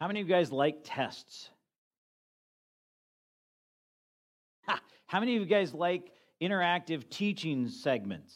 [0.00, 1.50] How many of you guys like tests?
[5.06, 6.10] How many of you guys like
[6.42, 8.34] interactive teaching segments?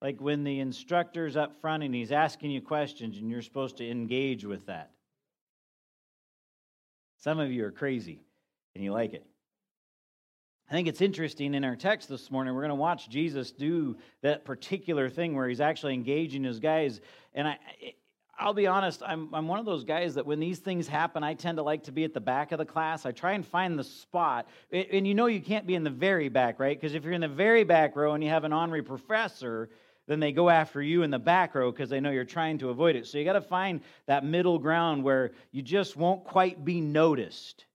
[0.00, 3.90] Like when the instructor's up front and he's asking you questions and you're supposed to
[3.90, 4.90] engage with that.
[7.18, 8.24] Some of you are crazy
[8.74, 9.26] and you like it.
[10.70, 13.96] I think it's interesting in our text this morning, we're going to watch Jesus do
[14.22, 17.00] that particular thing where he's actually engaging his guys.
[17.34, 17.58] And I,
[18.38, 21.34] I'll be honest, I'm, I'm one of those guys that when these things happen, I
[21.34, 23.04] tend to like to be at the back of the class.
[23.04, 24.48] I try and find the spot.
[24.72, 26.78] And you know you can't be in the very back, right?
[26.78, 29.68] Because if you're in the very back row and you have an honorary professor,
[30.06, 32.70] then they go after you in the back row because they know you're trying to
[32.70, 33.06] avoid it.
[33.06, 37.66] So you got to find that middle ground where you just won't quite be noticed.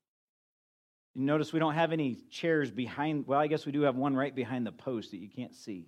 [1.14, 4.16] You notice we don't have any chairs behind, well, I guess we do have one
[4.16, 5.88] right behind the post that you can't see.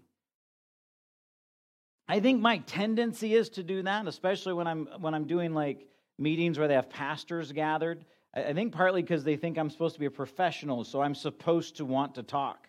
[2.09, 5.85] I think my tendency is to do that, especially when I'm when I'm doing like
[6.17, 8.03] meetings where they have pastors gathered.
[8.33, 11.77] I think partly because they think I'm supposed to be a professional, so I'm supposed
[11.77, 12.67] to want to talk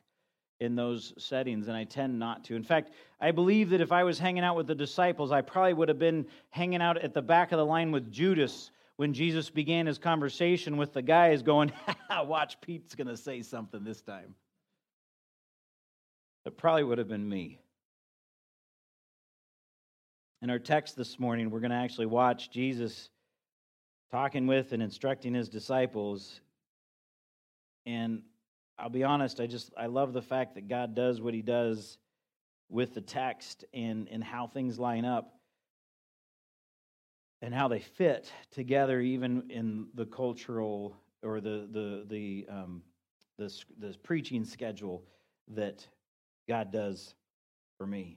[0.60, 2.54] in those settings, and I tend not to.
[2.54, 5.72] In fact, I believe that if I was hanging out with the disciples, I probably
[5.72, 9.48] would have been hanging out at the back of the line with Judas when Jesus
[9.48, 11.72] began his conversation with the guys, going,
[12.24, 14.34] Watch, Pete's going to say something this time.
[16.44, 17.58] It probably would have been me.
[20.42, 23.10] In our text this morning, we're going to actually watch Jesus
[24.10, 26.40] talking with and instructing his disciples.
[27.84, 28.22] And
[28.78, 31.98] I'll be honest, I just I love the fact that God does what he does
[32.70, 35.34] with the text and, and how things line up
[37.42, 42.82] and how they fit together, even in the cultural or the the the um,
[43.36, 45.02] the, the preaching schedule
[45.48, 45.86] that
[46.48, 47.14] God does
[47.76, 48.16] for me.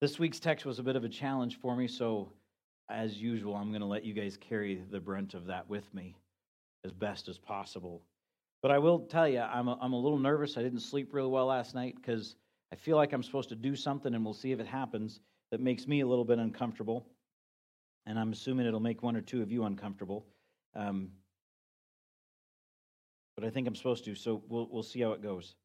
[0.00, 2.32] This week's text was a bit of a challenge for me, so
[2.88, 6.16] as usual, I'm going to let you guys carry the brunt of that with me
[6.84, 8.02] as best as possible.
[8.62, 10.56] But I will tell you, I'm a, I'm a little nervous.
[10.56, 12.36] I didn't sleep really well last night because
[12.72, 15.18] I feel like I'm supposed to do something, and we'll see if it happens
[15.50, 17.04] that makes me a little bit uncomfortable.
[18.06, 20.26] And I'm assuming it'll make one or two of you uncomfortable.
[20.76, 21.10] Um,
[23.34, 25.56] but I think I'm supposed to, so we'll, we'll see how it goes.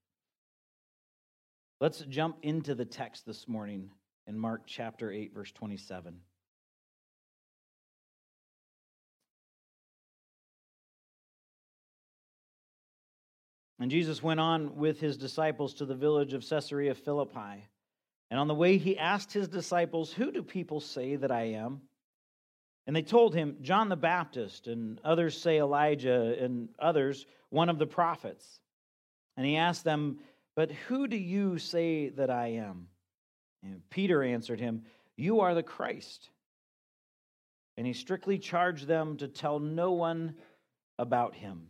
[1.80, 3.92] Let's jump into the text this morning
[4.28, 6.20] in Mark chapter 8, verse 27.
[13.80, 17.68] And Jesus went on with his disciples to the village of Caesarea Philippi.
[18.32, 21.82] And on the way, he asked his disciples, Who do people say that I am?
[22.88, 27.78] And they told him, John the Baptist, and others say Elijah, and others, one of
[27.78, 28.60] the prophets.
[29.36, 30.20] And he asked them,
[30.56, 32.88] But who do you say that I am?
[33.64, 34.84] And Peter answered him,
[35.16, 36.30] You are the Christ.
[37.78, 40.36] And he strictly charged them to tell no one
[41.00, 41.70] about him.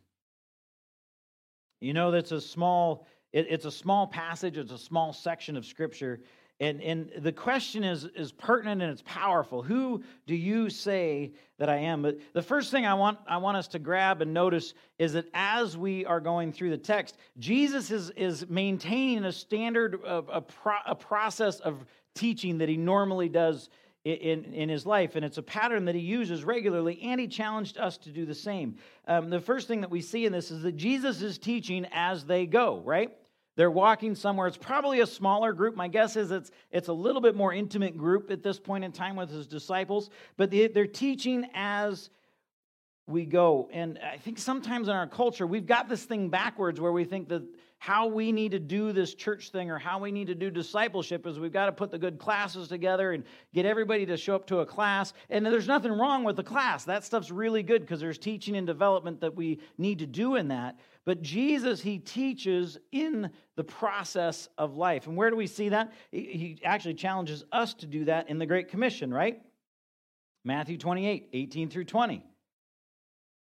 [1.80, 6.22] You know, that's a small, it's a small passage, it's a small section of scripture
[6.64, 9.62] and, and the question is, is pertinent and it's powerful.
[9.62, 12.02] Who do you say that I am?
[12.02, 15.26] But the first thing I want, I want us to grab and notice is that
[15.34, 20.40] as we are going through the text, Jesus is, is maintaining a standard, of, a,
[20.40, 21.86] pro, a process of
[22.16, 23.70] teaching that he normally does
[24.06, 27.78] in, in his life, and it's a pattern that he uses regularly, and he challenged
[27.78, 28.76] us to do the same.
[29.08, 32.26] Um, the first thing that we see in this is that Jesus is teaching as
[32.26, 33.12] they go, right?
[33.56, 34.48] They're walking somewhere.
[34.48, 35.76] It's probably a smaller group.
[35.76, 38.92] My guess is it's, it's a little bit more intimate group at this point in
[38.92, 42.10] time with his disciples, but they, they're teaching as
[43.06, 43.70] we go.
[43.72, 47.30] And I think sometimes in our culture, we've got this thing backwards where we think
[47.30, 47.44] that
[47.84, 51.28] how we need to do this church thing or how we need to do discipleship
[51.28, 54.48] is we've got to put the good classes together and get everybody to show up
[54.48, 55.12] to a class.
[55.30, 56.86] And there's nothing wrong with the class.
[56.86, 60.48] That stuff's really good because there's teaching and development that we need to do in
[60.48, 60.80] that.
[61.04, 65.08] But Jesus, he teaches in the process of life.
[65.08, 65.92] And where do we see that?
[66.10, 69.42] He actually challenges us to do that in the Great Commission, right?
[70.46, 72.24] Matthew 28, 18 through 20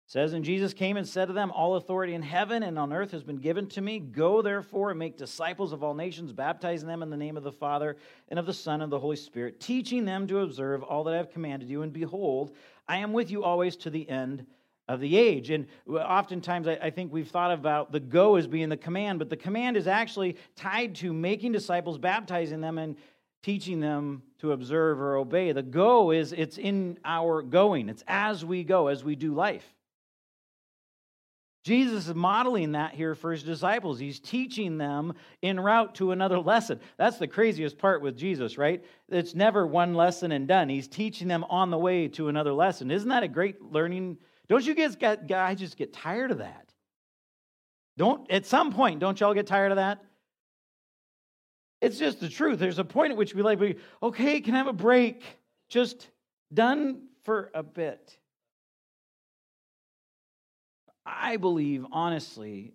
[0.06, 3.12] says, And Jesus came and said to them, All authority in heaven and on earth
[3.12, 4.00] has been given to me.
[4.00, 7.52] Go therefore and make disciples of all nations, baptizing them in the name of the
[7.52, 7.98] Father
[8.30, 11.18] and of the Son and the Holy Spirit, teaching them to observe all that I
[11.18, 11.82] have commanded you.
[11.82, 12.56] And behold,
[12.88, 14.46] I am with you always to the end
[14.90, 15.50] of the age.
[15.50, 19.38] And oftentimes I, think we've thought about the go as being the command, but the
[19.38, 22.98] command is actually tied to making disciples, baptizing them, and
[23.44, 25.54] teaching them to observe or obey.
[25.54, 29.66] The go is it's in our going, it's as we go, as we do life.
[31.64, 33.98] Jesus is modeling that here for his disciples.
[33.98, 36.82] He's teaching them en route to another lesson.
[36.98, 38.84] That's the craziest part with Jesus, right?
[39.08, 40.68] It's never one lesson and done.
[40.68, 42.92] He's teaching them on the way to another lesson.
[42.92, 44.18] Isn't that a great learning?
[44.50, 46.70] Don't you guys get guys just get tired of that?
[47.98, 50.04] Don't at some point, don't y'all get tired of that?
[51.82, 52.60] It's just the truth.
[52.60, 55.24] There's a point at which we like, okay, can I have a break?
[55.70, 56.10] Just
[56.54, 58.18] done for a bit.
[61.06, 62.74] I believe, honestly,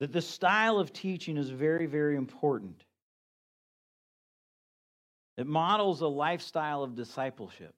[0.00, 2.84] that the style of teaching is very, very important.
[5.36, 7.74] It models a lifestyle of discipleship.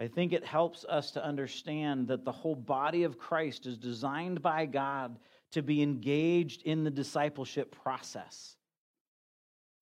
[0.00, 4.40] I think it helps us to understand that the whole body of Christ is designed
[4.40, 5.18] by God
[5.52, 8.56] to be engaged in the discipleship process.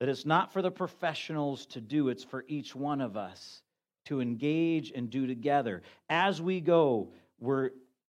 [0.00, 3.62] That it's not for the professionals to do, it's for each one of us
[4.06, 5.82] to engage and do together.
[6.08, 7.70] As we go, we're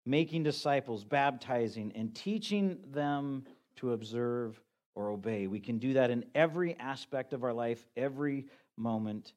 [0.07, 3.45] making disciples, baptizing, and teaching them
[3.77, 4.61] to observe
[4.95, 5.47] or obey.
[5.47, 9.33] We can do that in every aspect of our life, every moment,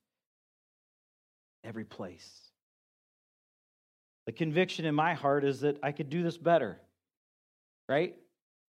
[1.63, 2.30] every place.
[4.25, 6.80] The conviction in my heart is that I could do this better,
[7.89, 8.16] right?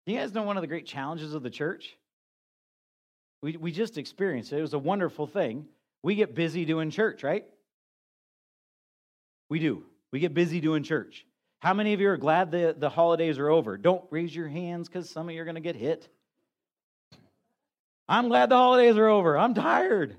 [0.06, 1.98] You guys know one of the great challenges of the church?
[3.42, 4.59] We, we just experienced it.
[4.59, 5.65] It was a wonderful thing.
[6.04, 7.45] We get busy doing church, right?
[9.50, 9.83] We do.
[10.12, 11.25] We get busy doing church.
[11.59, 13.77] How many of you are glad the, the holidays are over?
[13.77, 16.07] Don't raise your hands because some of you are going to get hit.
[18.07, 19.38] I'm glad the holidays are over.
[19.38, 20.18] I'm tired.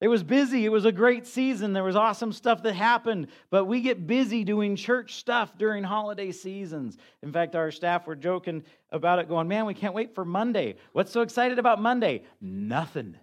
[0.00, 0.64] It was busy.
[0.64, 1.74] It was a great season.
[1.74, 6.32] There was awesome stuff that happened, but we get busy doing church stuff during holiday
[6.32, 6.96] seasons.
[7.22, 10.76] In fact, our staff were joking about it, going, Man, we can't wait for Monday.
[10.92, 12.24] What's so excited about Monday?
[12.40, 13.16] Nothing.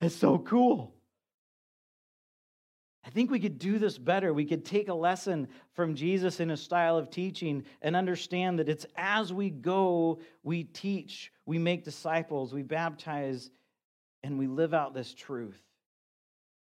[0.00, 0.93] It's so cool.
[3.06, 4.32] I think we could do this better.
[4.32, 8.68] We could take a lesson from Jesus in his style of teaching and understand that
[8.68, 13.50] it's as we go, we teach, we make disciples, we baptize,
[14.22, 15.60] and we live out this truth.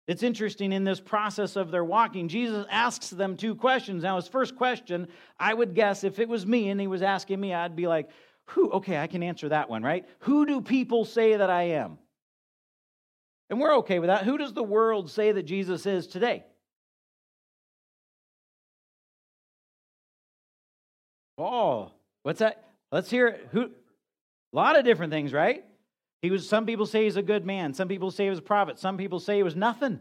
[0.07, 4.03] It's interesting in this process of their walking, Jesus asks them two questions.
[4.03, 5.09] Now, his first question,
[5.39, 8.09] I would guess if it was me and he was asking me, I'd be like,
[8.47, 8.71] who?
[8.73, 10.05] Okay, I can answer that one, right?
[10.21, 11.99] Who do people say that I am?
[13.51, 14.23] And we're okay with that.
[14.23, 16.45] Who does the world say that Jesus is today?
[21.37, 21.91] Oh,
[22.23, 22.65] what's that?
[22.93, 23.49] Let's hear it.
[23.51, 23.63] Who?
[23.63, 25.65] A lot of different things, right?
[26.23, 26.49] He was.
[26.49, 27.75] Some people say he's a good man.
[27.75, 28.79] Some people say he was a prophet.
[28.79, 29.99] Some people say he was nothing.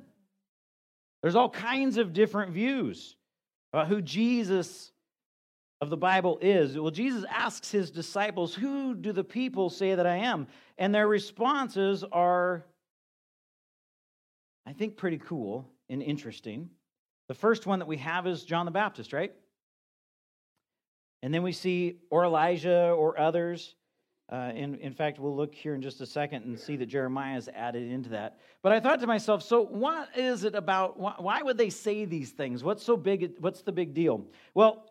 [1.24, 3.16] There's all kinds of different views
[3.74, 4.92] about who Jesus
[5.82, 6.78] of the Bible is.
[6.78, 10.48] Well, Jesus asks his disciples, "Who do the people say that I am?"
[10.78, 12.66] And their responses are
[14.70, 16.70] I think, pretty cool and interesting.
[17.28, 19.34] The first one that we have is John the Baptist, right?
[21.24, 23.74] And then we see or Elijah or others.
[24.32, 27.36] Uh, in, in fact, we'll look here in just a second and see that Jeremiah
[27.36, 28.38] is added into that.
[28.62, 31.00] But I thought to myself, so what is it about?
[31.00, 32.64] Why, why would they say these things?
[32.64, 33.38] What's so big?
[33.40, 34.24] What's the big deal?
[34.54, 34.86] Well,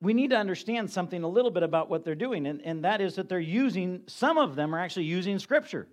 [0.00, 3.00] we need to understand something a little bit about what they're doing, and, and that
[3.00, 5.88] is that they're using, some of them are actually using Scripture.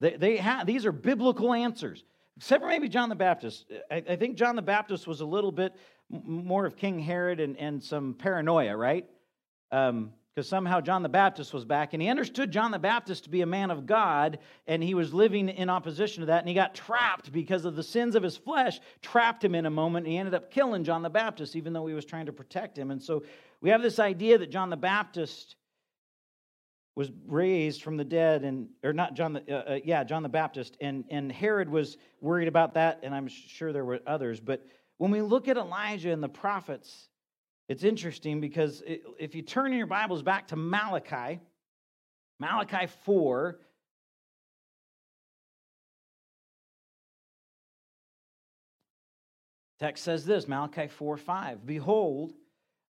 [0.00, 2.04] They, they have, these are biblical answers
[2.36, 3.70] except for maybe John the Baptist.
[3.90, 5.74] I, I think John the Baptist was a little bit
[6.08, 9.06] more of King Herod and, and some paranoia, right?
[9.70, 10.12] Because um,
[10.42, 13.46] somehow John the Baptist was back, and he understood John the Baptist to be a
[13.46, 17.30] man of God, and he was living in opposition to that, and he got trapped
[17.32, 20.34] because of the sins of his flesh, trapped him in a moment, and he ended
[20.34, 22.90] up killing John the Baptist, even though he was trying to protect him.
[22.90, 23.22] And so
[23.60, 25.56] we have this idea that John the Baptist
[26.96, 30.28] was raised from the dead and or not john the uh, uh, yeah john the
[30.28, 30.76] baptist.
[30.80, 34.40] And and herod was worried about that and i'm sure there were others.
[34.40, 34.66] But
[34.98, 37.08] when we look at elijah and the prophets
[37.68, 41.40] it's interesting because it, if you turn in your bibles back to malachi
[42.38, 43.60] malachi 4
[49.78, 52.32] text says this malachi 4 5 behold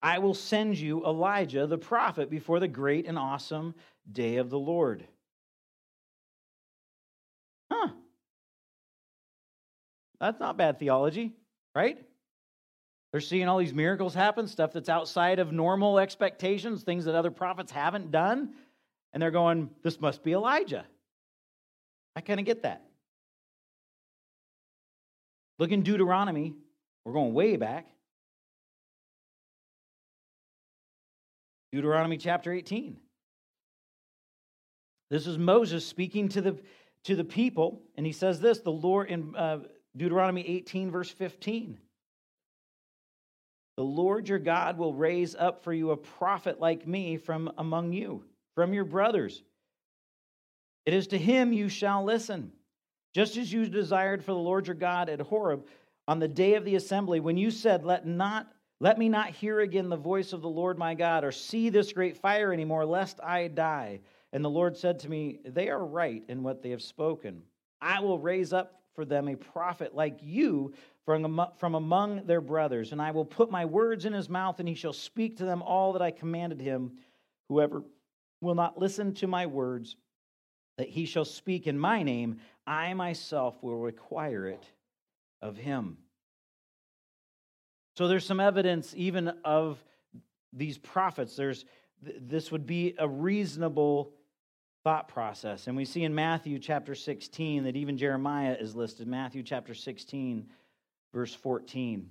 [0.03, 3.75] I will send you Elijah the prophet before the great and awesome
[4.11, 5.07] day of the Lord.
[7.73, 7.89] Huh.
[10.21, 11.33] That's not bad theology,
[11.75, 11.99] right?
[13.13, 17.31] They're seeing all these miracles happen, stuff that's outside of normal expectations, things that other
[17.31, 18.55] prophets haven't done.
[19.13, 20.85] And they're going, this must be Elijah.
[22.15, 22.83] I kind of get that.
[25.59, 26.55] Look in Deuteronomy.
[27.05, 27.89] We're going way back.
[31.73, 32.97] Deuteronomy chapter 18.
[35.11, 36.59] This is Moses speaking to the,
[37.05, 39.59] to the people, and he says this the Lord in uh,
[39.97, 41.79] Deuteronomy 18, verse 15.
[43.77, 47.93] The Lord your God will raise up for you a prophet like me from among
[47.93, 49.43] you, from your brothers.
[50.87, 52.53] It is to him you shall listen.
[53.15, 55.67] Just as you desired for the Lord your God at Horeb
[56.09, 58.47] on the day of the assembly, when you said, Let not
[58.81, 61.93] let me not hear again the voice of the Lord my God, or see this
[61.93, 64.01] great fire anymore, lest I die.
[64.33, 67.43] And the Lord said to me, They are right in what they have spoken.
[67.81, 73.01] I will raise up for them a prophet like you from, among their brothers, and
[73.01, 75.93] I will put my words in his mouth, and he shall speak to them all
[75.93, 76.93] that I commanded him.
[77.49, 77.83] Whoever
[78.41, 79.97] will not listen to my words,
[80.79, 84.65] that he shall speak in my name, I myself will require it
[85.41, 85.99] of him.
[87.97, 89.83] So there's some evidence even of
[90.53, 91.35] these prophets.
[91.35, 91.65] There's
[92.03, 94.13] this would be a reasonable
[94.85, 95.67] thought process.
[95.67, 99.09] And we see in Matthew chapter 16 that even Jeremiah is listed.
[99.09, 100.47] Matthew chapter 16,
[101.15, 102.11] verse 14.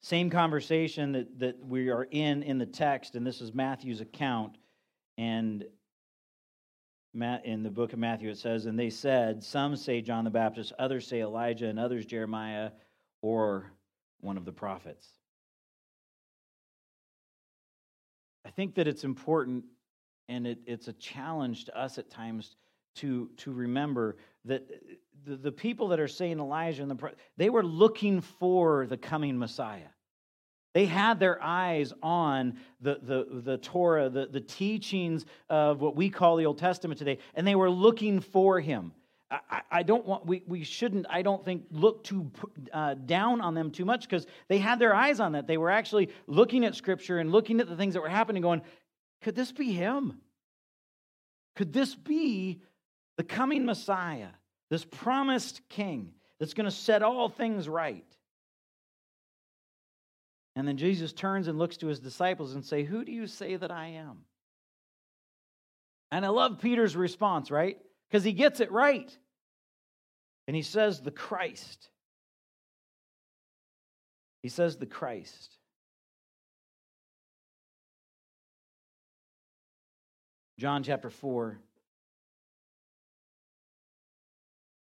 [0.00, 4.56] Same conversation that, that we are in in the text, and this is Matthew's account.
[5.18, 5.64] And
[7.14, 10.72] in the book of Matthew, it says, And they said, Some say John the Baptist,
[10.78, 12.70] others say Elijah, and others Jeremiah
[13.22, 13.72] or
[14.24, 15.06] one of the prophets.
[18.46, 19.64] I think that it's important
[20.28, 22.56] and it, it's a challenge to us at times
[22.96, 24.94] to, to remember that uh,
[25.26, 29.38] the, the people that are saying Elijah and the they were looking for the coming
[29.38, 29.88] Messiah.
[30.74, 36.10] They had their eyes on the, the, the Torah, the, the teachings of what we
[36.10, 38.92] call the Old Testament today, and they were looking for him.
[39.50, 42.30] I, I don't want, we, we shouldn't, I don't think, look too
[42.72, 45.46] uh, down on them too much because they had their eyes on that.
[45.46, 48.62] They were actually looking at Scripture and looking at the things that were happening, going,
[49.22, 50.20] could this be him?
[51.56, 52.60] Could this be
[53.16, 54.28] the coming Messiah,
[54.70, 58.04] this promised king that's going to set all things right?
[60.56, 63.56] And then Jesus turns and looks to his disciples and say, "Who do you say
[63.56, 64.24] that I am?"
[66.12, 67.78] And I love Peter's response, right?
[68.08, 69.16] Because he gets it right.
[70.46, 71.88] And he says, "The Christ."
[74.42, 75.58] He says, "The Christ."
[80.58, 81.58] John chapter 4,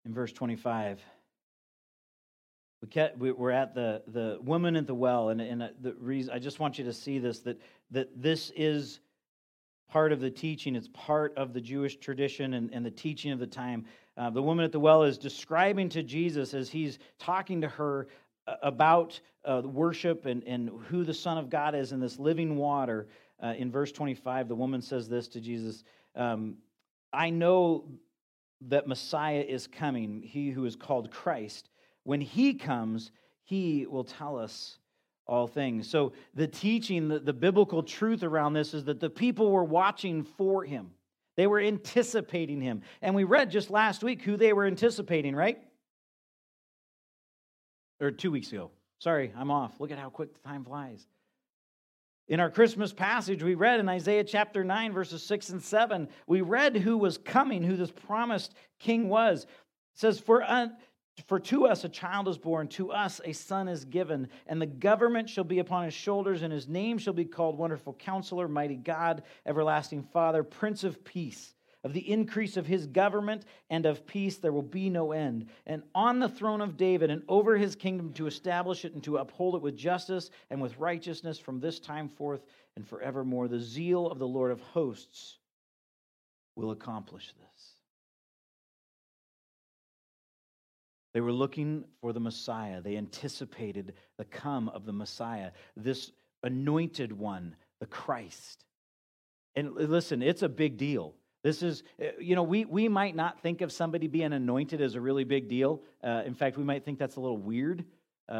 [0.05, 1.01] in verse 25.
[2.82, 6.34] We kept, we're at the, the woman at the well, and, and uh, the reason
[6.34, 7.60] I just want you to see this that,
[7.91, 9.00] that this is
[9.89, 13.39] part of the teaching, it's part of the Jewish tradition and, and the teaching of
[13.39, 13.86] the time.
[14.15, 18.08] Uh, the woman at the well is describing to Jesus as he's talking to her
[18.48, 22.55] uh, about uh, worship and, and who the Son of God is in this living
[22.55, 23.08] water
[23.41, 25.84] uh, in verse 25, the woman says this to Jesus
[26.15, 26.58] um,
[27.12, 27.86] I know
[28.67, 31.70] that Messiah is coming, he who is called Christ.
[32.03, 33.12] When he comes,
[33.43, 34.79] he will tell us
[35.27, 35.89] all things.
[35.89, 40.24] So, the teaching, the, the biblical truth around this is that the people were watching
[40.24, 40.91] for him.
[41.36, 42.82] They were anticipating him.
[43.02, 45.60] And we read just last week who they were anticipating, right?
[48.00, 48.72] Or two weeks ago.
[49.00, 49.80] Sorry, I'm off.
[49.80, 51.06] Look at how quick the time flies.
[52.28, 56.42] In our Christmas passage, we read in Isaiah chapter 9, verses 6 and 7, we
[56.42, 59.44] read who was coming, who this promised king was.
[59.44, 59.50] It
[59.96, 60.68] says, For, uh,
[61.27, 64.65] for to us a child is born, to us a son is given, and the
[64.65, 68.75] government shall be upon his shoulders, and his name shall be called Wonderful Counselor, Mighty
[68.75, 71.53] God, Everlasting Father, Prince of Peace.
[71.84, 75.50] Of the increase of his government and of peace there will be no end.
[75.65, 79.17] And on the throne of David and over his kingdom to establish it and to
[79.17, 82.46] uphold it with justice and with righteousness from this time forth
[82.77, 83.50] and forevermore.
[83.50, 85.39] The zeal of the Lord of hosts
[86.55, 87.83] will accomplish this.
[91.13, 92.82] They were looking for the Messiah.
[92.82, 96.12] They anticipated the come of the Messiah, this
[96.43, 98.65] anointed one, the Christ.
[99.55, 101.13] And listen, it's a big deal.
[101.43, 104.96] This is, eh, you know, we, we might not think of somebody being anointed as
[104.96, 105.82] a really big deal.
[106.03, 107.86] Uh, in fact, we might think that's a little weird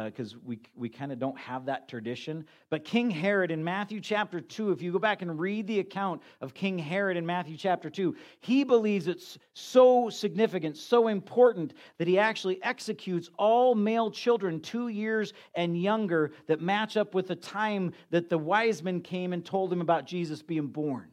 [0.06, 2.44] because uh, we, we kind of don't have that tradition.
[2.68, 6.20] But King Herod in Matthew chapter 2, if you go back and read the account
[6.40, 12.08] of King Herod in Matthew chapter 2, he believes it's so significant, so important, that
[12.08, 17.36] he actually executes all male children two years and younger that match up with the
[17.36, 21.08] time that the wise men came and told him about Jesus being born.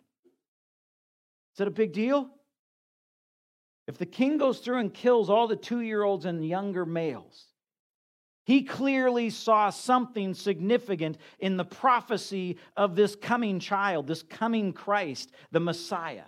[1.53, 2.31] Is that a big deal?
[3.87, 7.50] If the king goes through and kills all the two year olds and younger males,
[8.45, 15.31] he clearly saw something significant in the prophecy of this coming child, this coming Christ,
[15.51, 16.23] the Messiah.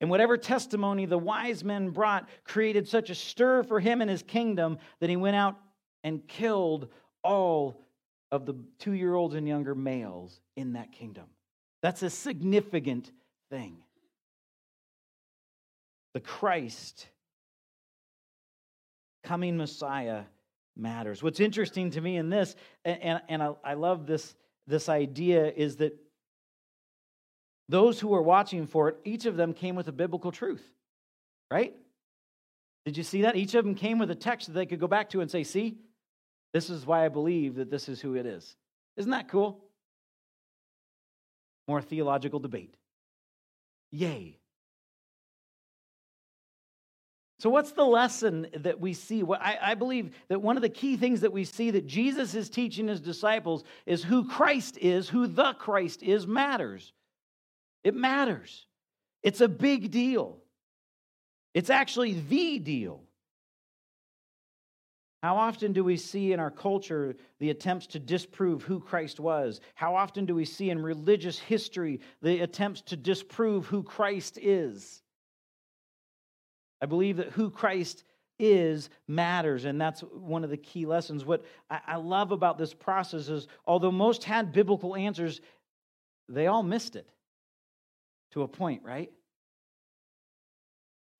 [0.00, 4.22] And whatever testimony the wise men brought created such a stir for him and his
[4.22, 5.56] kingdom that he went out
[6.04, 6.88] and killed
[7.22, 7.84] all
[8.30, 11.24] of the two year olds and younger males in that kingdom.
[11.82, 13.10] That's a significant
[13.50, 13.78] thing.
[16.14, 17.06] The Christ,
[19.24, 20.22] coming Messiah,
[20.78, 21.22] matters.
[21.22, 22.54] What's interesting to me in this,
[22.84, 24.34] and, and I, I love this,
[24.66, 25.98] this idea, is that
[27.68, 30.62] those who were watching for it, each of them came with a biblical truth,
[31.50, 31.74] right?
[32.84, 33.36] Did you see that?
[33.36, 35.44] Each of them came with a text that they could go back to and say,
[35.44, 35.76] see,
[36.54, 38.56] this is why I believe that this is who it is.
[38.96, 39.62] Isn't that cool?
[41.66, 42.74] More theological debate.
[43.90, 44.37] Yay.
[47.38, 49.22] So, what's the lesson that we see?
[49.22, 52.34] Well, I, I, believe that one of the key things that we see that Jesus
[52.34, 56.92] is teaching his disciples is who Christ is, who the Christ is, matters.
[57.84, 58.66] It matters.
[59.22, 60.38] It's a big deal.
[61.54, 63.02] It's actually the deal.
[65.22, 69.60] How often do we see in our culture the attempts to disprove who Christ was?
[69.74, 75.02] How often do we see in religious history the attempts to disprove who Christ is?
[76.80, 78.04] I believe that who Christ
[78.38, 81.24] is matters, and that's one of the key lessons.
[81.24, 85.40] What I love about this process is although most had biblical answers,
[86.28, 87.10] they all missed it
[88.32, 89.10] to a point, right?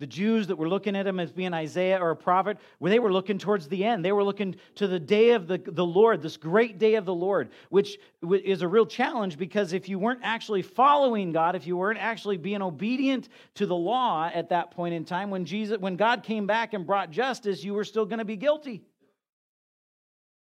[0.00, 3.00] The Jews that were looking at him as being Isaiah or a prophet, well, they
[3.00, 4.04] were looking towards the end.
[4.04, 7.14] They were looking to the day of the, the Lord, this great day of the
[7.14, 11.76] Lord, which is a real challenge because if you weren't actually following God, if you
[11.76, 15.96] weren't actually being obedient to the law at that point in time, when Jesus, when
[15.96, 18.84] God came back and brought justice, you were still going to be guilty.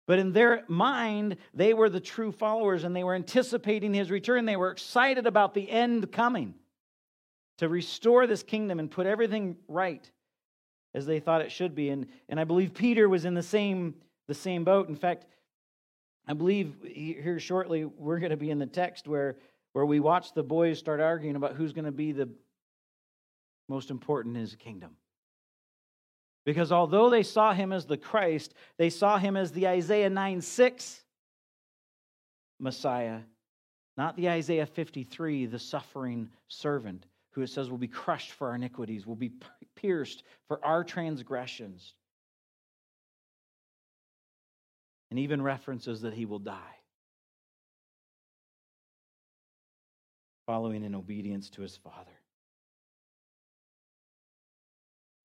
[0.08, 4.46] But in their mind, they were the true followers and they were anticipating his return.
[4.46, 6.54] They were excited about the end coming
[7.58, 10.10] to restore this kingdom and put everything right
[10.94, 11.90] as they thought it should be.
[11.90, 13.94] And, and I believe Peter was in the same,
[14.28, 14.88] the same boat.
[14.88, 15.26] In fact,
[16.26, 19.36] I believe here shortly we're going to be in the text where,
[19.72, 22.28] where we watch the boys start arguing about who's going to be the
[23.68, 24.96] most important in his kingdom.
[26.44, 30.40] Because although they saw him as the Christ, they saw him as the Isaiah 9
[30.40, 31.00] 6
[32.60, 33.20] Messiah,
[33.96, 38.54] not the Isaiah 53, the suffering servant who it says will be crushed for our
[38.54, 39.32] iniquities, will be
[39.74, 41.94] pierced for our transgressions.
[45.10, 46.76] And even references that he will die.
[50.46, 52.10] Following in obedience to his Father.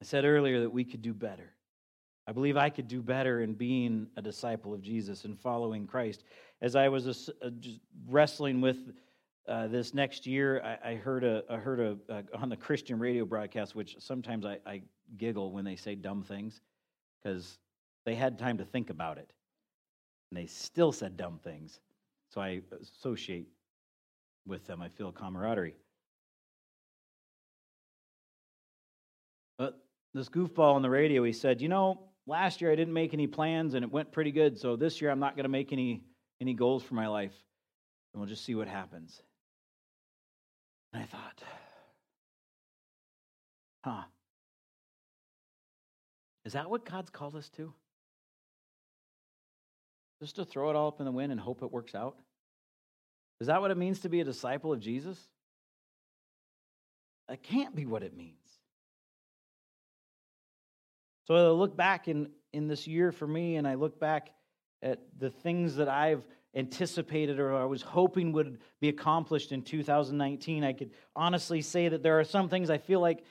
[0.02, 1.52] I said earlier that we could do better.
[2.26, 6.24] I believe I could do better in being a disciple of Jesus and following Christ.
[6.62, 7.30] As I was
[8.08, 8.78] wrestling with
[9.49, 12.99] uh, this next year, I, I heard a, I heard a, uh, on the Christian
[12.99, 14.83] radio broadcast, which sometimes I, I
[15.17, 16.62] giggle when they say dumb things,
[17.21, 17.57] because
[18.05, 19.31] they had time to think about it,
[20.29, 21.79] and they still said dumb things.
[22.29, 23.47] So I associate
[24.45, 24.83] with them.
[24.83, 25.75] I feel camaraderie.
[29.57, 29.81] But
[30.13, 33.25] this goofball on the radio, he said, "You know, last year I didn't make any
[33.25, 34.59] plans, and it went pretty good.
[34.59, 36.03] So this year I'm not going to make any
[36.39, 37.33] any goals for my life,
[38.13, 39.23] and we'll just see what happens."
[40.93, 41.43] And I thought,
[43.84, 44.04] huh,
[46.45, 47.73] is that what God's called us to?
[50.21, 52.17] Just to throw it all up in the wind and hope it works out?
[53.39, 55.17] Is that what it means to be a disciple of Jesus?
[57.30, 58.36] That can't be what it means.
[61.28, 64.32] So I look back in, in this year for me, and I look back
[64.82, 66.23] at the things that I've
[66.55, 72.01] anticipated or I was hoping would be accomplished in 2019, I could honestly say that
[72.01, 73.23] there are some things I feel like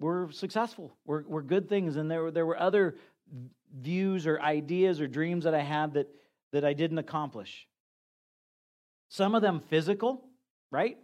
[0.00, 2.96] were successful, were, were good things, and there were, there were other
[3.74, 6.08] views or ideas or dreams that I had that,
[6.52, 7.66] that I didn't accomplish.
[9.08, 10.24] Some of them physical,
[10.70, 10.98] right?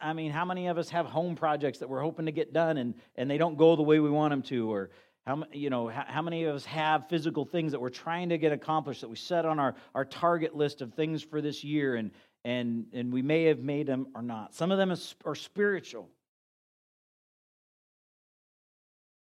[0.00, 2.76] I mean, how many of us have home projects that we're hoping to get done
[2.76, 4.72] and, and they don't go the way we want them to?
[4.72, 4.90] Or
[5.30, 8.38] how, you know, how, how many of us have physical things that we're trying to
[8.38, 11.94] get accomplished that we set on our, our target list of things for this year
[11.94, 12.10] and,
[12.44, 14.54] and, and we may have made them or not?
[14.56, 14.92] Some of them
[15.24, 16.08] are spiritual.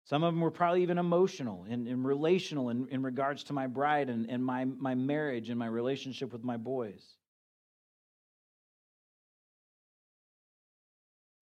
[0.03, 3.67] Some of them were probably even emotional and, and relational in, in regards to my
[3.67, 7.03] bride and, and my, my marriage and my relationship with my boys.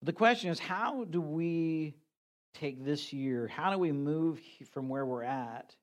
[0.02, 1.96] The question is how do we
[2.54, 3.48] take this year?
[3.48, 4.40] How do we move
[4.72, 5.74] from where we're at?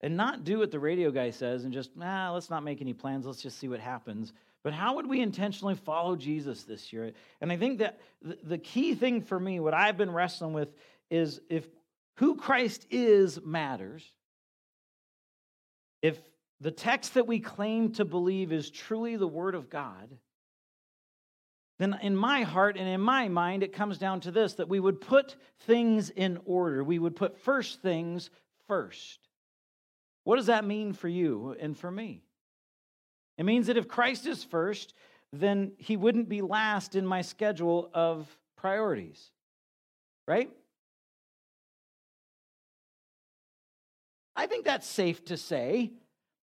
[0.00, 2.92] And not do what the radio guy says and just, ah, let's not make any
[2.92, 4.32] plans, let's just see what happens.
[4.64, 7.12] But how would we intentionally follow Jesus this year?
[7.40, 8.00] And I think that
[8.42, 10.68] the key thing for me, what I've been wrestling with,
[11.10, 11.66] is if
[12.16, 14.04] who Christ is matters,
[16.00, 16.18] if
[16.60, 20.08] the text that we claim to believe is truly the Word of God,
[21.82, 24.78] then in my heart and in my mind, it comes down to this that we
[24.78, 26.84] would put things in order.
[26.84, 28.30] We would put first things
[28.68, 29.18] first.
[30.24, 32.22] What does that mean for you and for me?
[33.36, 34.94] It means that if Christ is first,
[35.32, 39.30] then he wouldn't be last in my schedule of priorities,
[40.28, 40.50] right?
[44.36, 45.92] I think that's safe to say.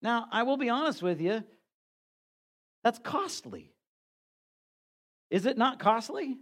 [0.03, 1.45] Now, I will be honest with you,
[2.83, 3.73] that's costly.
[5.31, 6.37] Is it not costly?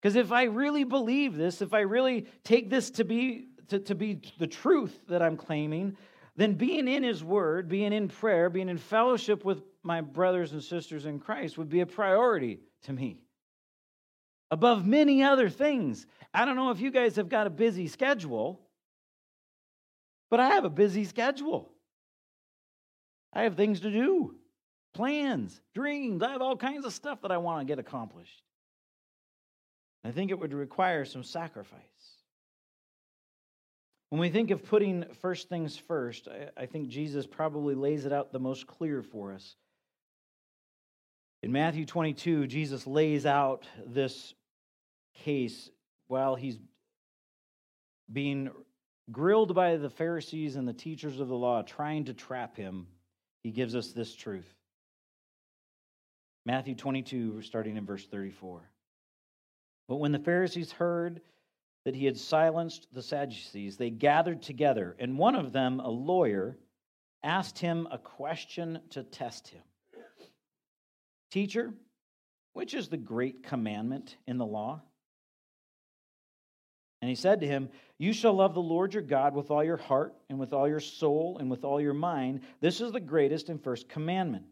[0.00, 3.94] Because if I really believe this, if I really take this to be to, to
[3.94, 5.96] be the truth that I'm claiming,
[6.36, 10.62] then being in his word, being in prayer, being in fellowship with my brothers and
[10.62, 13.22] sisters in Christ would be a priority to me.
[14.50, 16.06] Above many other things.
[16.32, 18.60] I don't know if you guys have got a busy schedule,
[20.30, 21.72] but I have a busy schedule.
[23.32, 24.36] I have things to do,
[24.96, 26.22] plans, dreams.
[26.22, 28.42] I have all kinds of stuff that I want to get accomplished.
[30.04, 31.80] I think it would require some sacrifice.
[34.08, 38.32] When we think of putting first things first, I, think Jesus probably lays it out
[38.32, 39.56] the most clear for us.
[41.42, 44.32] In Matthew 22, Jesus lays out this
[45.24, 45.70] case
[46.06, 46.58] while he's
[48.10, 48.50] being
[49.10, 52.86] grilled by the Pharisees and the teachers of the law, trying to trap him.
[53.42, 54.55] He gives us this truth.
[56.46, 58.70] Matthew 22, starting in verse 34.
[59.88, 61.20] But when the Pharisees heard
[61.84, 66.56] that he had silenced the Sadducees, they gathered together, and one of them, a lawyer,
[67.24, 69.62] asked him a question to test him
[71.32, 71.74] Teacher,
[72.52, 74.80] which is the great commandment in the law?
[77.02, 79.76] And he said to him, You shall love the Lord your God with all your
[79.76, 82.42] heart, and with all your soul, and with all your mind.
[82.60, 84.44] This is the greatest and first commandment.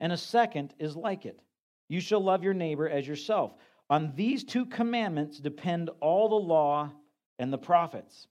[0.00, 1.40] And a second is like it
[1.88, 3.54] You shall love your neighbor as yourself.
[3.90, 6.92] On these two commandments depend all the law
[7.38, 8.26] and the prophets.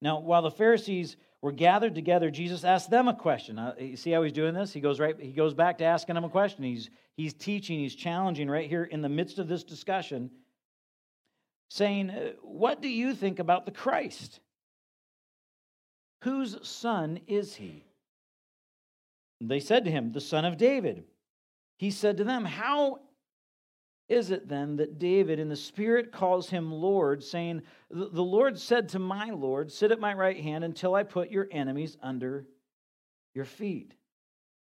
[0.00, 3.58] Now, while the Pharisees were gathered together, Jesus asked them a question.
[3.58, 4.72] Uh, you see how he's doing this?
[4.72, 5.18] He goes right.
[5.18, 6.64] He goes back to asking them a question.
[6.64, 7.78] He's he's teaching.
[7.78, 10.30] He's challenging right here in the midst of this discussion,
[11.68, 14.40] saying, uh, "What do you think about the Christ?
[16.22, 17.84] Whose son is he?"
[19.40, 21.04] They said to him, "The son of David."
[21.76, 23.00] He said to them, "How
[24.08, 28.90] is it then that David in the Spirit calls him Lord, saying, The Lord said
[28.90, 32.46] to my Lord, Sit at my right hand until I put your enemies under
[33.34, 33.94] your feet?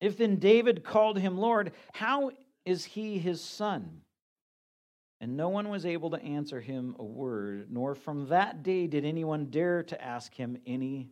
[0.01, 2.31] If then David called him Lord, how
[2.65, 4.01] is he his son?
[5.21, 9.05] And no one was able to answer him a word, nor from that day did
[9.05, 11.11] anyone dare to ask him any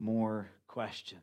[0.00, 1.22] more questions.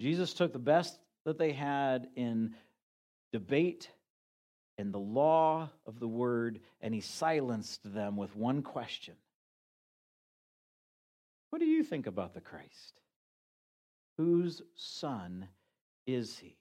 [0.00, 2.54] Jesus took the best that they had in
[3.32, 3.90] debate
[4.78, 9.14] and the law of the word, and he silenced them with one question
[11.50, 13.00] What do you think about the Christ?
[14.18, 15.48] Whose son
[16.06, 16.56] is he?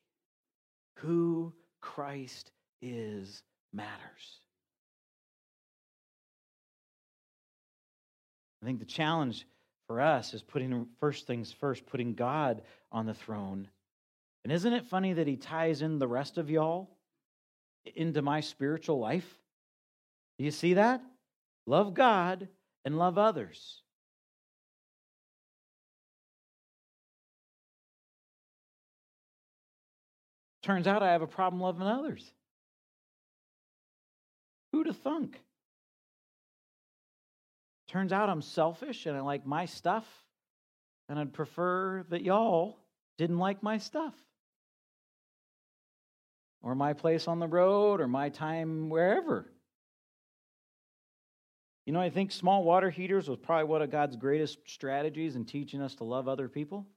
[1.00, 3.44] Who Christ is
[3.74, 4.40] matters.
[8.62, 9.46] I think the challenge
[9.88, 13.70] for us is putting first things first, putting God on the throne
[14.46, 16.88] and isn't it funny that he ties in the rest of y'all
[17.96, 19.40] into my spiritual life?
[20.38, 21.02] Do you see that?
[21.66, 22.48] Love God
[22.86, 23.82] and love others.
[30.62, 32.32] Turns out I have a problem loving others.
[34.74, 35.40] Who'd thunk?
[37.88, 40.06] Turns out I'm selfish and I like my stuff,
[41.08, 42.78] and I'd prefer that y'all
[43.18, 44.14] didn't like my stuff
[46.62, 49.46] or my place on the road or my time wherever.
[51.86, 55.46] You know, I think small water heaters was probably one of God's greatest strategies in
[55.46, 56.88] teaching us to love other people.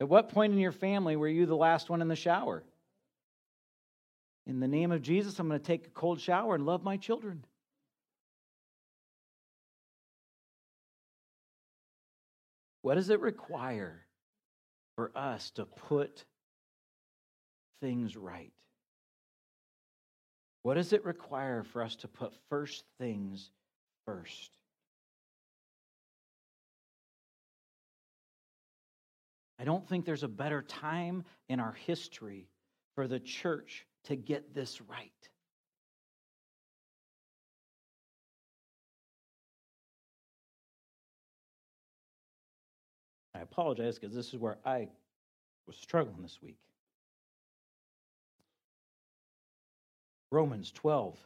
[0.00, 2.62] At what point in your family were you the last one in the shower?
[4.48, 6.96] In the name of Jesus, I'm going to take a cold shower and love my
[6.96, 7.44] children.
[12.80, 14.06] What does it require
[14.96, 16.24] for us to put
[17.82, 18.52] things right?
[20.62, 23.50] What does it require for us to put first things
[24.06, 24.50] first?
[29.58, 32.48] I don't think there's a better time in our history
[32.94, 35.12] for the church to get this right.
[43.34, 44.88] I apologize because this is where I
[45.66, 46.56] was struggling this week.
[50.30, 51.18] Romans 12,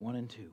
[0.00, 0.52] 1 and 2.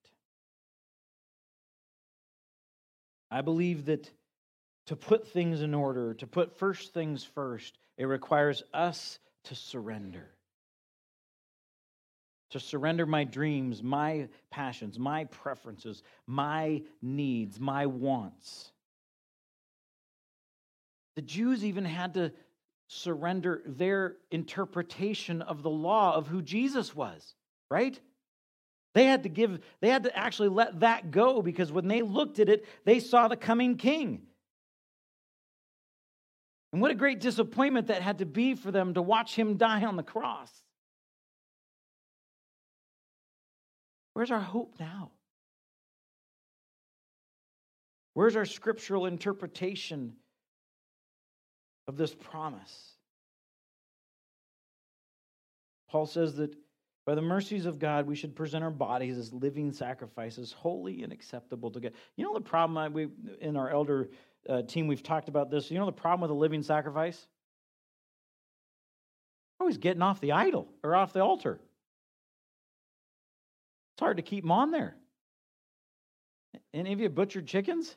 [3.31, 4.11] I believe that
[4.87, 10.29] to put things in order, to put first things first, it requires us to surrender.
[12.49, 18.73] To surrender my dreams, my passions, my preferences, my needs, my wants.
[21.15, 22.33] The Jews even had to
[22.87, 27.35] surrender their interpretation of the law of who Jesus was,
[27.69, 27.97] right?
[28.93, 32.39] They had to give, they had to actually let that go because when they looked
[32.39, 34.23] at it, they saw the coming king.
[36.73, 39.83] And what a great disappointment that had to be for them to watch him die
[39.83, 40.51] on the cross.
[44.13, 45.11] Where's our hope now?
[48.13, 50.13] Where's our scriptural interpretation
[51.87, 52.95] of this promise?
[55.89, 56.55] Paul says that
[57.05, 61.11] by the mercies of God, we should present our bodies as living sacrifices, holy and
[61.11, 61.93] acceptable to God.
[62.15, 63.07] You know the problem I, we,
[63.39, 64.09] in our elder
[64.47, 65.71] uh, team, we've talked about this.
[65.71, 67.27] You know the problem with a living sacrifice?
[69.59, 71.59] Always getting off the idol or off the altar.
[73.95, 74.95] It's hard to keep them on there.
[76.73, 77.95] Any of you butchered chickens?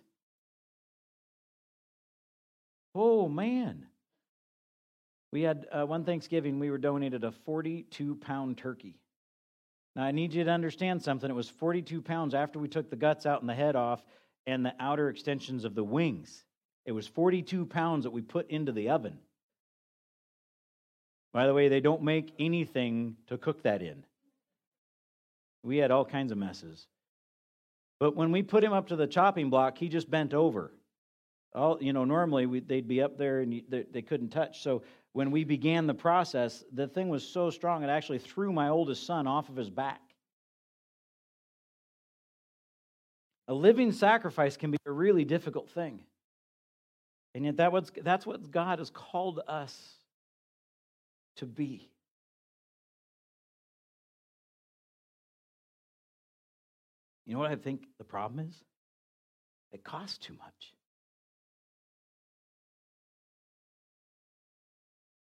[2.95, 3.87] Oh, man.
[5.35, 9.01] We had uh, one Thanksgiving, we were donated a 42 pound turkey.
[9.97, 11.29] Now, I need you to understand something.
[11.29, 14.01] It was 42 pounds after we took the guts out and the head off
[14.47, 16.45] and the outer extensions of the wings.
[16.87, 19.19] It was 42 pounds that we put into the oven.
[21.33, 24.05] By the way, they don't make anything to cook that in.
[25.65, 26.87] We had all kinds of messes.
[27.99, 30.71] But when we put him up to the chopping block, he just bent over.
[31.57, 34.63] All you know, normally we, they'd be up there and they, they couldn't touch.
[34.63, 34.83] So
[35.15, 39.07] when we began the process, the thing was so strong it actually threw my oldest
[39.07, 40.01] son off of his back.
[43.47, 46.01] A living sacrifice can be a really difficult thing.
[47.33, 49.95] And yet that was, that's what God has called us
[51.37, 51.89] to be.
[57.25, 58.57] You know what I think the problem is?
[59.73, 60.74] It costs too much.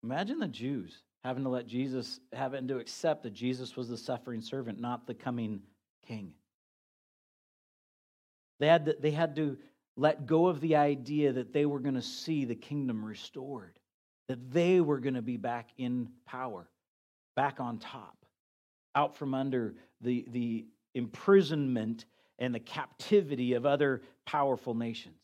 [0.02, 4.40] Imagine the Jews having to let Jesus, having to accept that Jesus was the suffering
[4.40, 5.62] servant, not the coming
[6.06, 6.34] king.
[8.58, 9.56] They had to, they had to
[9.96, 13.78] let go of the idea that they were going to see the kingdom restored,
[14.28, 16.68] that they were going to be back in power,
[17.36, 18.16] back on top,
[18.94, 22.06] out from under the, the imprisonment
[22.38, 25.18] and the captivity of other powerful nations.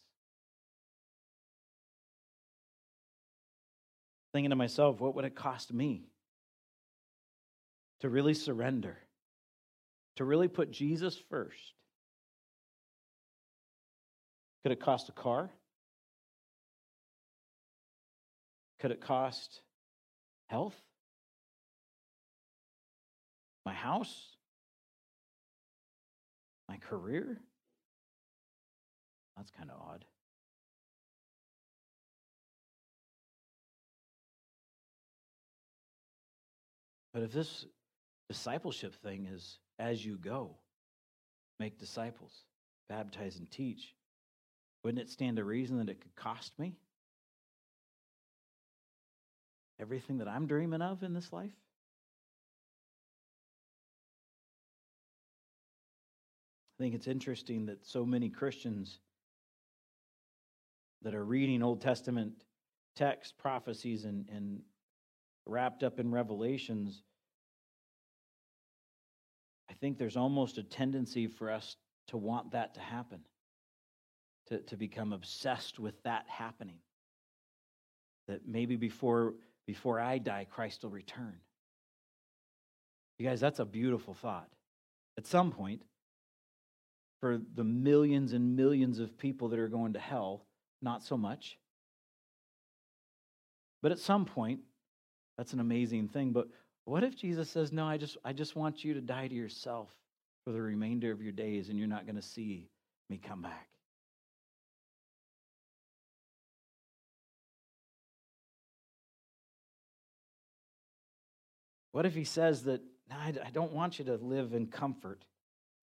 [4.32, 6.08] Thinking to myself, what would it cost me
[8.00, 8.98] to really surrender,
[10.16, 11.72] to really put Jesus first?
[14.62, 15.50] Could it cost a car?
[18.80, 19.60] Could it cost
[20.46, 20.76] health?
[23.64, 24.36] My house?
[26.68, 27.40] My career?
[29.36, 30.04] That's kind of odd.
[37.12, 37.66] But if this
[38.28, 40.56] discipleship thing is as you go,
[41.58, 42.44] make disciples,
[42.88, 43.94] baptize and teach,
[44.82, 46.76] wouldn't it stand to reason that it could cost me
[49.80, 51.52] everything that I'm dreaming of in this life?
[56.78, 59.00] I think it's interesting that so many Christians
[61.02, 62.44] that are reading Old Testament
[62.94, 64.60] texts, prophecies, and, and
[65.48, 67.02] wrapped up in Revelations
[69.70, 71.76] I think there's almost a tendency for us
[72.08, 73.20] to want that to happen,
[74.48, 76.78] to, to become obsessed with that happening.
[78.28, 79.34] That maybe before,
[79.66, 81.36] before I die, Christ will return.
[83.18, 84.48] You guys, that's a beautiful thought.
[85.16, 85.82] At some point,
[87.20, 90.46] for the millions and millions of people that are going to hell,
[90.80, 91.58] not so much.
[93.82, 94.60] But at some point,
[95.38, 96.32] that's an amazing thing.
[96.32, 96.48] But
[96.84, 99.88] what if Jesus says, No, I just, I just want you to die to yourself
[100.44, 102.68] for the remainder of your days and you're not going to see
[103.08, 103.68] me come back?
[111.92, 115.24] What if he says that, no, I don't want you to live in comfort?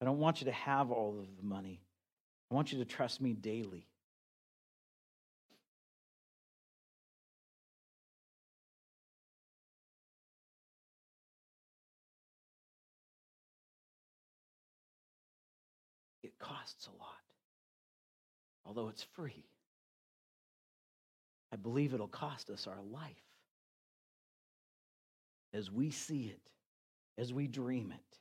[0.02, 1.82] I don't want you to have all of the money.
[2.52, 3.88] I want you to trust me daily.
[16.66, 17.22] Costs a lot,
[18.66, 19.46] although it's free.
[21.54, 23.12] I believe it'll cost us our life
[25.54, 26.52] as we see it,
[27.20, 28.18] as we dream it.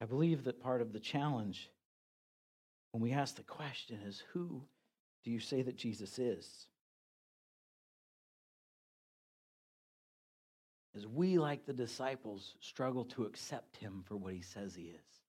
[0.00, 1.68] I believe that part of the challenge
[2.92, 4.62] when we ask the question is who
[5.24, 6.68] do you say that Jesus is?
[10.96, 15.20] As we, like the disciples, struggle to accept him for what he says he is.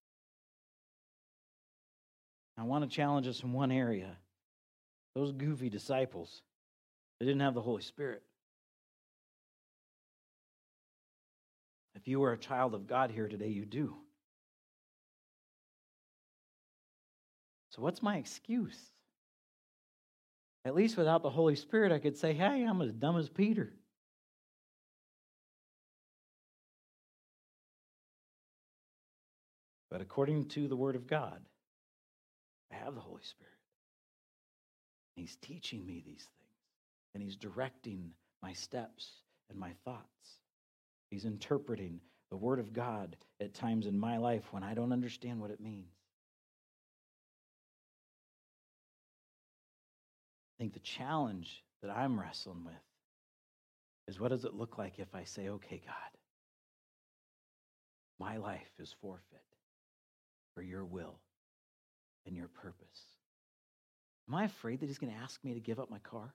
[2.58, 4.16] I want to challenge us in one area.
[5.14, 6.42] Those goofy disciples,
[7.20, 8.24] they didn't have the Holy Spirit.
[11.96, 13.96] If you are a child of God here today, you do.
[17.72, 18.80] So, what's my excuse?
[20.64, 23.74] At least without the Holy Spirit, I could say, hey, I'm as dumb as Peter.
[29.98, 31.42] But according to the Word of God,
[32.72, 33.52] I have the Holy Spirit.
[35.16, 36.54] He's teaching me these things,
[37.16, 38.12] and He's directing
[38.44, 39.10] my steps
[39.50, 40.06] and my thoughts.
[41.10, 45.42] He's interpreting the Word of God at times in my life when I don't understand
[45.42, 45.96] what it means.
[50.54, 52.76] I think the challenge that I'm wrestling with
[54.08, 56.20] is what does it look like if I say, okay, God,
[58.20, 59.42] my life is forfeit
[60.58, 61.20] for your will
[62.26, 63.14] and your purpose?
[64.28, 66.34] Am I afraid that he's going to ask me to give up my car?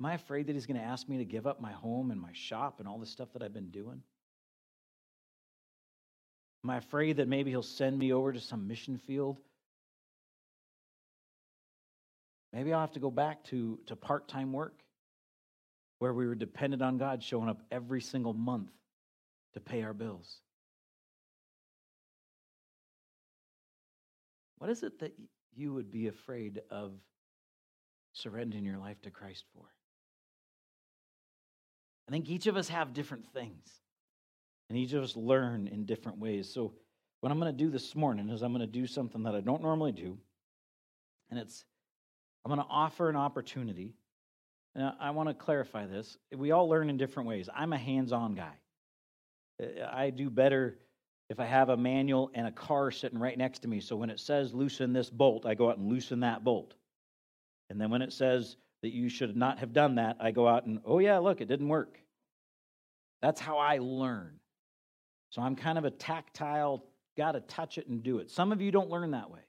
[0.00, 2.18] Am I afraid that he's going to ask me to give up my home and
[2.18, 4.00] my shop and all the stuff that I've been doing?
[6.64, 9.38] Am I afraid that maybe he'll send me over to some mission field
[12.54, 14.78] Maybe I'll have to go back to, to part time work
[15.98, 18.70] where we were dependent on God showing up every single month
[19.54, 20.40] to pay our bills.
[24.64, 25.12] What is it that
[25.54, 26.92] you would be afraid of
[28.14, 29.66] surrendering your life to Christ for?
[32.08, 33.82] I think each of us have different things,
[34.70, 36.50] and each of us learn in different ways.
[36.50, 36.72] So,
[37.20, 39.42] what I'm going to do this morning is I'm going to do something that I
[39.42, 40.16] don't normally do,
[41.28, 41.66] and it's
[42.42, 43.92] I'm going to offer an opportunity.
[44.74, 46.16] Now, I want to clarify this.
[46.34, 47.50] We all learn in different ways.
[47.54, 48.54] I'm a hands on guy.
[49.92, 50.78] I do better
[51.30, 53.80] if I have a manual and a car sitting right next to me.
[53.80, 56.74] So when it says loosen this bolt, I go out and loosen that bolt.
[57.70, 60.66] And then when it says that you should not have done that, I go out
[60.66, 61.98] and, oh, yeah, look, it didn't work.
[63.22, 64.38] That's how I learn.
[65.30, 66.84] So I'm kind of a tactile,
[67.16, 68.30] got to touch it and do it.
[68.30, 69.40] Some of you don't learn that way.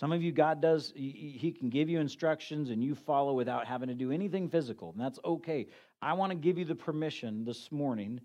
[0.00, 3.88] Some of you, God does, He can give you instructions and you follow without having
[3.88, 5.68] to do anything physical, and that's okay.
[6.00, 8.20] I want to give you the permission this morning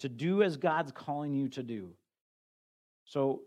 [0.00, 1.90] to do as God's calling you to do.
[3.04, 3.42] So,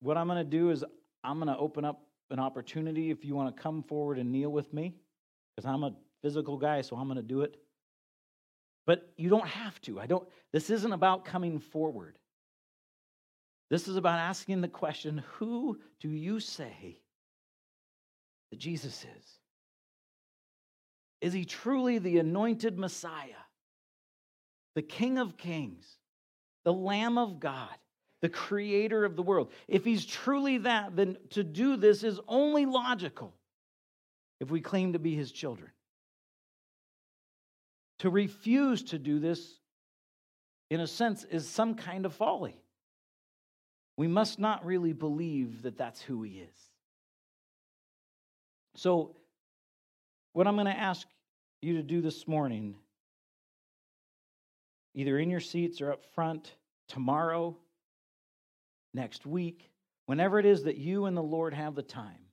[0.00, 0.84] what I'm going to do is
[1.24, 4.50] I'm going to open up an opportunity if you want to come forward and kneel
[4.50, 4.94] with me,
[5.54, 5.92] because I'm a
[6.22, 7.56] physical guy, so I'm going to do it.
[8.86, 9.98] But you don't have to.
[10.00, 12.18] I don't, this isn't about coming forward.
[13.68, 17.00] This is about asking the question who do you say
[18.50, 19.38] that Jesus is?
[21.20, 23.42] Is he truly the anointed Messiah,
[24.74, 25.98] the King of Kings,
[26.64, 27.74] the Lamb of God,
[28.22, 29.52] the Creator of the world?
[29.68, 33.34] If he's truly that, then to do this is only logical
[34.40, 35.70] if we claim to be his children.
[38.00, 39.58] To refuse to do this,
[40.70, 42.60] in a sense, is some kind of folly.
[43.96, 46.70] We must not really believe that that's who he is.
[48.74, 49.16] So,
[50.34, 51.06] what I'm going to ask
[51.62, 52.74] you to do this morning,
[54.94, 56.52] either in your seats or up front,
[56.88, 57.56] tomorrow,
[58.96, 59.70] next week,
[60.06, 62.26] whenever it is that you and the Lord have the time,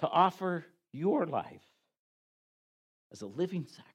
[0.00, 1.62] to offer your life
[3.12, 3.94] as a living sacrifice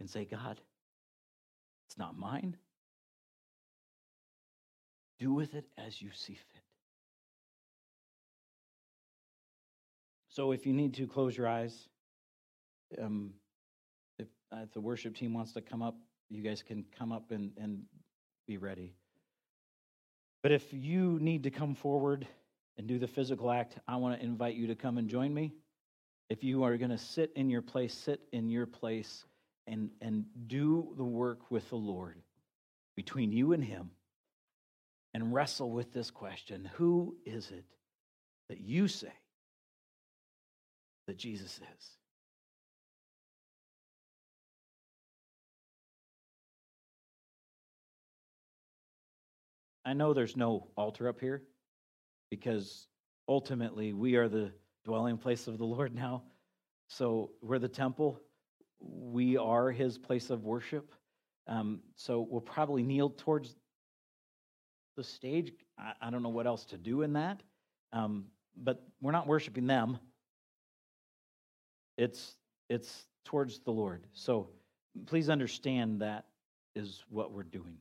[0.00, 0.60] and say, God,
[1.86, 2.56] it's not mine.
[5.18, 6.62] Do with it as you see fit.
[10.28, 11.88] So if you need to close your eyes,
[13.00, 13.32] um,
[14.18, 15.96] if, uh, if the worship team wants to come up,
[16.28, 17.82] you guys can come up and, and
[18.46, 18.94] be ready.
[20.42, 22.26] But if you need to come forward
[22.78, 25.52] and do the physical act, I want to invite you to come and join me.
[26.28, 29.24] If you are going to sit in your place, sit in your place
[29.66, 32.20] and, and do the work with the Lord
[32.94, 33.90] between you and Him
[35.14, 37.64] and wrestle with this question Who is it
[38.48, 39.12] that you say
[41.06, 41.90] that Jesus is?
[49.86, 51.44] I know there's no altar up here
[52.28, 52.88] because
[53.28, 54.50] ultimately we are the
[54.84, 56.24] dwelling place of the Lord now.
[56.88, 58.20] So we're the temple,
[58.80, 60.92] we are his place of worship.
[61.46, 63.54] Um, so we'll probably kneel towards
[64.96, 65.52] the stage.
[65.78, 67.40] I, I, don't know what else to do in that,
[67.92, 68.26] um,
[68.56, 69.98] but we're not worshiping them.
[71.96, 72.34] It's
[72.68, 74.04] it's towards the Lord.
[74.12, 74.48] So
[75.06, 76.24] please understand that
[76.74, 77.76] is what we're doing.